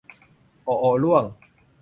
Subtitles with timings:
[0.65, 1.23] โอะโอะร่วง